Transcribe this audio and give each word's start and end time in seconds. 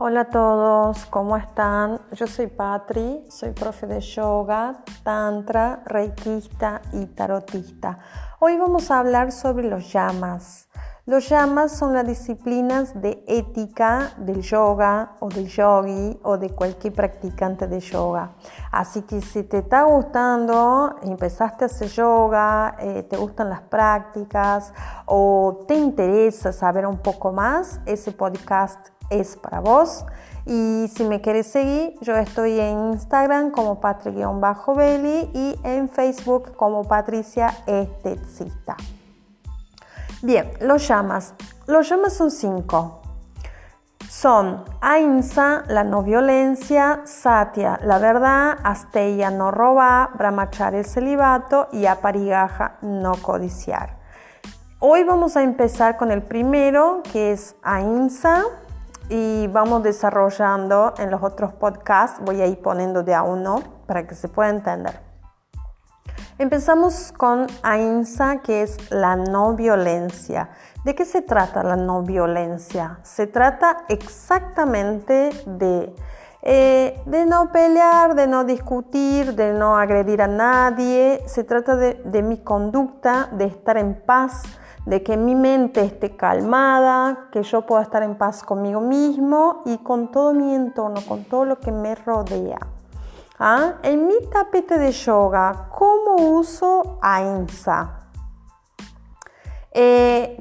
Hola 0.00 0.20
a 0.20 0.30
todos, 0.30 1.06
¿cómo 1.06 1.36
están? 1.36 2.00
Yo 2.12 2.28
soy 2.28 2.46
Patri, 2.46 3.24
soy 3.28 3.50
profe 3.50 3.88
de 3.88 4.00
yoga, 4.00 4.84
tantra, 5.02 5.82
reikista 5.86 6.82
y 6.92 7.06
tarotista. 7.06 7.98
Hoy 8.38 8.56
vamos 8.56 8.92
a 8.92 9.00
hablar 9.00 9.32
sobre 9.32 9.68
los 9.68 9.92
llamas. 9.92 10.68
Los 11.04 11.28
llamas 11.28 11.72
son 11.72 11.94
las 11.94 12.06
disciplinas 12.06 13.02
de 13.02 13.24
ética 13.26 14.12
del 14.18 14.40
yoga 14.42 15.16
o 15.18 15.30
del 15.30 15.48
yogi 15.48 16.16
o 16.22 16.38
de 16.38 16.50
cualquier 16.50 16.92
practicante 16.92 17.66
de 17.66 17.80
yoga. 17.80 18.36
Así 18.70 19.02
que 19.02 19.20
si 19.20 19.42
te 19.42 19.58
está 19.58 19.82
gustando, 19.82 20.94
empezaste 21.02 21.64
a 21.64 21.66
hacer 21.66 21.88
yoga, 21.88 22.76
eh, 22.78 23.02
te 23.02 23.16
gustan 23.16 23.50
las 23.50 23.62
prácticas 23.62 24.72
o 25.06 25.64
te 25.66 25.74
interesa 25.74 26.52
saber 26.52 26.86
un 26.86 26.98
poco 26.98 27.32
más, 27.32 27.80
ese 27.84 28.12
podcast 28.12 28.90
es 29.10 29.36
para 29.36 29.60
vos. 29.60 30.04
Y 30.46 30.90
si 30.94 31.04
me 31.04 31.20
quieres 31.20 31.46
seguir, 31.46 31.94
yo 32.00 32.16
estoy 32.16 32.58
en 32.58 32.92
Instagram 32.92 33.50
como 33.50 33.80
patri-belly 33.80 35.30
y 35.34 35.60
en 35.62 35.88
Facebook 35.88 36.56
como 36.56 36.84
Patricia 36.84 37.54
Esteticista. 37.66 38.76
Bien, 40.22 40.50
los 40.60 40.88
llamas. 40.88 41.34
Los 41.66 41.88
llamas 41.88 42.14
son 42.14 42.30
cinco. 42.30 43.02
Son 44.08 44.64
Ainsa, 44.80 45.64
la 45.68 45.84
no 45.84 46.02
violencia, 46.02 47.02
Satya, 47.04 47.78
la 47.84 47.98
verdad, 47.98 48.56
Asteya, 48.64 49.30
no 49.30 49.50
robar, 49.50 50.16
Brahmacharya, 50.16 50.78
el 50.78 50.86
celibato 50.86 51.68
y 51.72 51.84
Aparigaja, 51.84 52.78
no 52.80 53.12
codiciar. 53.20 53.98
Hoy 54.80 55.04
vamos 55.04 55.36
a 55.36 55.42
empezar 55.42 55.98
con 55.98 56.10
el 56.10 56.22
primero, 56.22 57.02
que 57.12 57.32
es 57.32 57.54
Ainsa, 57.62 58.44
y 59.08 59.46
vamos 59.48 59.82
desarrollando 59.82 60.94
en 60.98 61.10
los 61.10 61.22
otros 61.22 61.52
podcasts. 61.52 62.20
Voy 62.24 62.40
a 62.40 62.46
ir 62.46 62.60
poniendo 62.60 63.02
de 63.02 63.14
a 63.14 63.22
uno 63.22 63.62
para 63.86 64.06
que 64.06 64.14
se 64.14 64.28
pueda 64.28 64.50
entender. 64.50 65.00
Empezamos 66.38 67.12
con 67.16 67.48
AINSA, 67.62 68.42
que 68.42 68.62
es 68.62 68.90
la 68.90 69.16
no 69.16 69.54
violencia. 69.54 70.50
¿De 70.84 70.94
qué 70.94 71.04
se 71.04 71.20
trata 71.20 71.64
la 71.64 71.74
no 71.74 72.02
violencia? 72.02 73.00
Se 73.02 73.26
trata 73.26 73.78
exactamente 73.88 75.30
de, 75.46 75.92
eh, 76.42 77.02
de 77.04 77.26
no 77.26 77.50
pelear, 77.50 78.14
de 78.14 78.26
no 78.26 78.44
discutir, 78.44 79.34
de 79.34 79.52
no 79.52 79.76
agredir 79.76 80.22
a 80.22 80.28
nadie. 80.28 81.22
Se 81.26 81.44
trata 81.44 81.76
de, 81.76 82.22
mi 82.22 82.38
conducta, 82.38 83.28
de 83.32 83.46
estar 83.46 83.76
en 83.76 84.00
paz, 84.00 84.42
de 84.86 85.02
que 85.02 85.16
mi 85.16 85.34
mente 85.34 85.82
esté 85.82 86.16
calmada, 86.16 87.28
que 87.32 87.42
yo 87.42 87.66
pueda 87.66 87.82
estar 87.82 88.02
en 88.02 88.16
paz 88.16 88.42
conmigo 88.42 88.80
mismo 88.80 89.62
y 89.64 89.78
con 89.78 90.10
todo 90.10 90.32
mi 90.32 90.54
entorno, 90.54 91.00
con 91.06 91.24
todo 91.24 91.44
lo 91.44 91.58
que 91.58 91.72
me 91.72 91.94
rodea. 91.94 92.58
¿Ah? 93.38 93.74
En 93.82 94.06
mi 94.06 94.14
tapete 94.32 94.78
de 94.78 94.90
yoga, 94.90 95.68
¿cómo 95.70 96.16
uso 96.38 96.98
AINSA? 97.02 97.97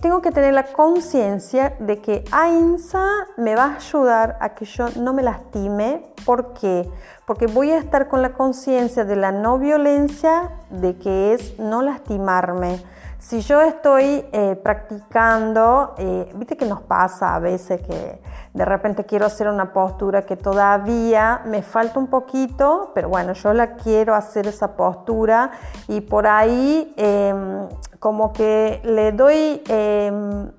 Tengo 0.00 0.22
que 0.22 0.30
tener 0.30 0.54
la 0.54 0.64
conciencia 0.64 1.76
de 1.78 2.00
que 2.00 2.24
AINSA 2.30 3.06
me 3.36 3.54
va 3.54 3.64
a 3.64 3.76
ayudar 3.76 4.36
a 4.40 4.54
que 4.54 4.64
yo 4.64 4.86
no 4.96 5.12
me 5.12 5.22
lastime. 5.22 6.02
¿Por 6.24 6.54
qué? 6.54 6.88
Porque 7.26 7.46
voy 7.46 7.70
a 7.70 7.78
estar 7.78 8.08
con 8.08 8.22
la 8.22 8.34
conciencia 8.34 9.04
de 9.04 9.16
la 9.16 9.32
no 9.32 9.58
violencia, 9.58 10.50
de 10.70 10.96
que 10.96 11.34
es 11.34 11.58
no 11.58 11.82
lastimarme 11.82 12.82
si 13.24 13.40
yo 13.40 13.62
estoy 13.62 14.22
eh, 14.32 14.54
practicando, 14.62 15.94
eh, 15.96 16.30
viste 16.34 16.58
que 16.58 16.66
nos 16.66 16.82
pasa 16.82 17.34
a 17.34 17.38
veces 17.38 17.80
que 17.80 18.20
de 18.52 18.64
repente 18.66 19.04
quiero 19.04 19.24
hacer 19.24 19.48
una 19.48 19.72
postura 19.72 20.26
que 20.26 20.36
todavía 20.36 21.40
me 21.46 21.62
falta 21.62 21.98
un 21.98 22.08
poquito, 22.08 22.92
pero 22.94 23.08
bueno, 23.08 23.32
yo 23.32 23.54
la 23.54 23.76
quiero 23.76 24.14
hacer 24.14 24.46
esa 24.46 24.76
postura 24.76 25.52
y 25.88 26.02
por 26.02 26.26
ahí 26.26 26.92
em, 26.98 27.66
como 28.04 28.34
que 28.34 28.82
le 28.84 29.12
doy, 29.12 29.62
em, 29.66 30.52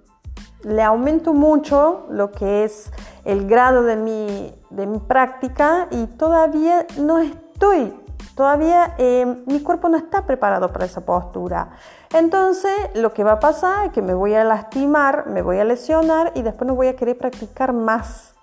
le 0.63 0.81
aumento 0.81 1.31
mucho 1.31 2.07
lo 2.09 2.31
que 2.31 2.63
es 2.63 2.91
el 3.23 3.47
grado 3.47 3.83
de 3.83 3.95
mi, 3.95 4.51
de 4.71 4.87
mi 4.87 4.97
práctica 4.97 5.87
y 5.91 6.07
todavía 6.07 6.87
no 6.97 7.19
estoy 7.19 7.93
Todavía 8.33 8.95
em, 8.97 9.43
mi 9.45 9.61
cuerpo 9.61 9.87
no 9.87 9.95
está 9.95 10.25
preparado 10.25 10.73
para 10.73 10.83
esa 10.83 11.05
postura. 11.05 11.69
Entonces 12.13 12.73
lo 12.93 13.13
que 13.13 13.23
va 13.23 13.33
a 13.33 13.39
pasar 13.39 13.85
es 13.85 13.91
que 13.93 14.01
me 14.01 14.13
voy 14.13 14.33
a 14.33 14.43
lastimar, 14.43 15.27
me 15.27 15.41
voy 15.41 15.59
a 15.59 15.63
lesionar 15.63 16.33
y 16.35 16.41
después 16.41 16.67
no 16.67 16.75
voy 16.75 16.87
a 16.87 16.97
querer 16.97 17.17
practicar 17.17 17.71
más. 17.71 18.34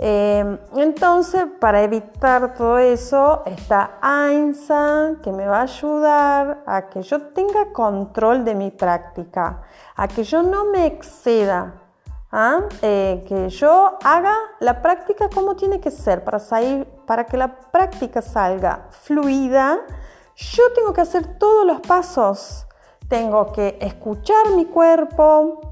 Em, 0.00 0.58
entonces, 0.76 1.44
para 1.58 1.82
evitar 1.82 2.54
todo 2.54 2.78
eso, 2.78 3.42
está 3.46 3.98
Einstein 4.00 5.16
que 5.16 5.32
me 5.32 5.46
va 5.46 5.58
a 5.58 5.62
ayudar 5.62 6.62
a 6.66 6.88
que 6.88 7.02
yo 7.02 7.20
tenga 7.32 7.72
control 7.72 8.44
de 8.44 8.54
mi 8.54 8.70
práctica, 8.70 9.62
a 9.96 10.06
que 10.06 10.22
yo 10.22 10.42
no 10.42 10.66
me 10.66 10.86
exceda, 10.86 11.74
¿Ah? 12.30 12.60
Eh, 12.82 13.24
que 13.26 13.48
yo 13.48 13.96
haga 14.04 14.34
la 14.60 14.82
práctica 14.82 15.30
como 15.30 15.56
tiene 15.56 15.80
que 15.80 15.90
ser 15.90 16.24
para, 16.24 16.38
salir, 16.38 16.84
para 17.06 17.24
que 17.24 17.38
la 17.38 17.58
práctica 17.58 18.20
salga 18.20 18.88
fluida. 18.90 19.78
Yo 20.36 20.62
tengo 20.74 20.92
que 20.92 21.00
hacer 21.00 21.38
todos 21.38 21.64
los 21.64 21.80
pasos. 21.80 22.66
Tengo 23.08 23.50
que 23.52 23.78
escuchar 23.80 24.50
mi 24.54 24.66
cuerpo, 24.66 25.67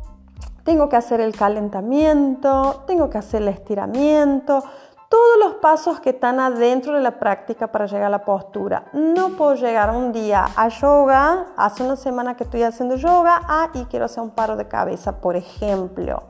tengo 0.66 0.88
que 0.88 0.96
hacer 0.96 1.20
el 1.20 1.34
calentamiento, 1.34 2.82
tengo 2.88 3.08
que 3.08 3.18
hacer 3.18 3.40
el 3.40 3.48
estiramiento, 3.48 4.64
todos 5.08 5.38
los 5.38 5.54
pasos 5.54 6.00
que 6.00 6.10
están 6.10 6.40
adentro 6.40 6.94
de 6.94 7.00
la 7.00 7.20
práctica 7.20 7.68
para 7.68 7.86
llegar 7.86 8.06
a 8.06 8.10
la 8.10 8.24
postura. 8.24 8.86
No 8.92 9.36
puedo 9.36 9.54
llegar 9.54 9.90
un 9.90 10.12
día 10.12 10.44
a 10.56 10.68
yoga, 10.68 11.46
hace 11.56 11.84
una 11.84 11.94
semana 11.94 12.36
que 12.36 12.42
estoy 12.42 12.64
haciendo 12.64 12.96
yoga, 12.96 13.40
ah, 13.44 13.70
y 13.74 13.84
quiero 13.84 14.06
hacer 14.06 14.24
un 14.24 14.30
paro 14.30 14.56
de 14.56 14.66
cabeza, 14.66 15.20
por 15.20 15.36
ejemplo. 15.36 16.24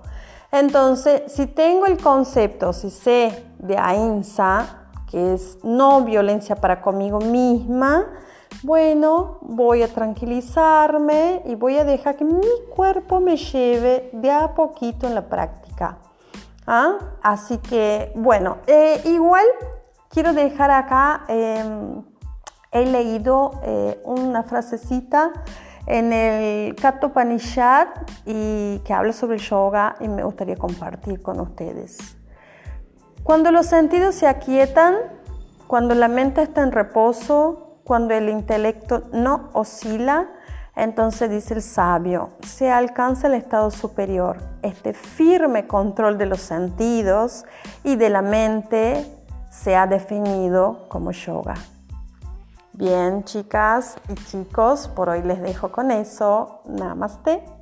Entonces, 0.52 1.32
si 1.32 1.46
tengo 1.46 1.86
el 1.86 1.96
concepto, 1.96 2.74
si 2.74 2.90
sé 2.90 3.46
de 3.58 3.78
AINSA, 3.78 4.90
que 5.10 5.32
es 5.32 5.58
no 5.64 6.02
violencia 6.02 6.56
para 6.56 6.82
conmigo 6.82 7.20
misma, 7.20 8.04
bueno, 8.62 9.38
voy 9.42 9.82
a 9.82 9.88
tranquilizarme 9.88 11.42
y 11.44 11.54
voy 11.54 11.78
a 11.78 11.84
dejar 11.84 12.16
que 12.16 12.24
mi 12.24 12.46
cuerpo 12.74 13.20
me 13.20 13.36
lleve 13.36 14.10
de 14.12 14.30
a 14.30 14.54
poquito 14.54 15.06
en 15.06 15.14
la 15.14 15.28
práctica. 15.28 15.98
¿Ah? 16.66 16.98
Así 17.22 17.58
que, 17.58 18.12
bueno, 18.16 18.58
eh, 18.66 19.00
igual 19.04 19.44
quiero 20.08 20.32
dejar 20.32 20.70
acá, 20.70 21.24
em, 21.28 22.02
he 22.72 22.86
leído 22.86 23.52
eh, 23.62 24.00
una 24.04 24.42
frasecita 24.42 25.32
en 25.86 26.12
el 26.12 26.74
Katopanishad 26.74 27.88
y 28.24 28.80
que 28.80 28.92
habla 28.92 29.12
sobre 29.12 29.36
el 29.36 29.42
yoga 29.42 29.94
y 30.00 30.08
me 30.08 30.24
gustaría 30.24 30.56
compartir 30.56 31.22
con 31.22 31.38
ustedes. 31.38 32.16
Cuando 33.22 33.50
los 33.52 33.66
sentidos 33.66 34.16
se 34.16 34.26
aquietan, 34.26 34.96
cuando 35.66 35.94
la 35.94 36.08
mente 36.08 36.42
está 36.42 36.62
en 36.62 36.72
reposo, 36.72 37.65
cuando 37.86 38.14
el 38.14 38.28
intelecto 38.28 39.04
no 39.12 39.48
oscila, 39.52 40.26
entonces 40.74 41.30
dice 41.30 41.54
el 41.54 41.62
sabio, 41.62 42.30
se 42.42 42.70
alcanza 42.70 43.28
el 43.28 43.34
estado 43.34 43.70
superior, 43.70 44.38
este 44.62 44.92
firme 44.92 45.68
control 45.68 46.18
de 46.18 46.26
los 46.26 46.40
sentidos 46.40 47.44
y 47.84 47.94
de 47.94 48.10
la 48.10 48.22
mente 48.22 49.06
se 49.50 49.76
ha 49.76 49.86
definido 49.86 50.86
como 50.88 51.12
yoga. 51.12 51.54
Bien, 52.72 53.24
chicas 53.24 53.96
y 54.08 54.14
chicos, 54.14 54.88
por 54.88 55.08
hoy 55.08 55.22
les 55.22 55.40
dejo 55.40 55.70
con 55.72 55.90
eso. 55.90 56.60
Namaste. 56.66 57.55